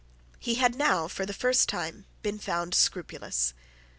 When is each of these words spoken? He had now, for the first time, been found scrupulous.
He 0.39 0.55
had 0.55 0.73
now, 0.73 1.07
for 1.07 1.27
the 1.27 1.31
first 1.31 1.69
time, 1.69 2.07
been 2.23 2.39
found 2.39 2.73
scrupulous. 2.73 3.53